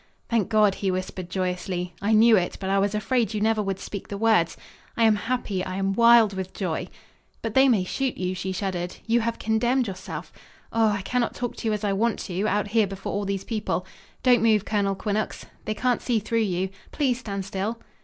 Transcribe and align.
"Thank 0.29 0.49
God!" 0.49 0.73
he 0.73 0.89
whispered 0.89 1.29
joyously. 1.29 1.93
"I 2.01 2.11
knew 2.13 2.35
it, 2.35 2.57
but 2.59 2.71
I 2.71 2.79
was 2.79 2.95
afraid 2.95 3.35
you 3.35 3.39
never 3.39 3.61
would 3.61 3.77
speak 3.79 4.07
the 4.07 4.17
words. 4.17 4.57
I 4.97 5.03
am 5.03 5.13
happy 5.15 5.63
I 5.63 5.75
am 5.75 5.93
wild 5.93 6.33
with 6.33 6.55
joy." 6.55 6.87
"But 7.43 7.53
they 7.53 7.69
may 7.69 7.83
shoot 7.83 8.17
you," 8.17 8.33
she 8.33 8.51
shuddered. 8.51 8.95
"You 9.05 9.19
have 9.21 9.37
condemned 9.37 9.85
yourself. 9.87 10.33
Oh, 10.73 10.87
I 10.87 11.03
cannot 11.03 11.35
talk 11.35 11.55
to 11.57 11.67
you 11.67 11.73
as 11.73 11.83
I 11.83 11.93
want 11.93 12.17
to 12.21 12.47
out 12.47 12.69
here 12.69 12.87
before 12.87 13.13
all 13.13 13.25
these 13.25 13.43
people. 13.43 13.85
Don't 14.23 14.41
move, 14.41 14.65
Colonel 14.65 14.95
Quinnox 14.95 15.45
they 15.65 15.75
can't 15.75 16.01
see 16.01 16.17
through 16.17 16.39
you. 16.39 16.69
Please 16.91 17.19
stand 17.19 17.45
still." 17.45 17.77